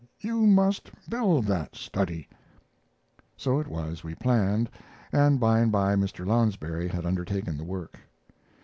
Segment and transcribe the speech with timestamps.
[0.19, 2.27] You must build that study."
[3.37, 4.67] So it was we planned,
[5.11, 6.25] and by and by Mr.
[6.25, 7.99] Lounsbury had undertaken the work.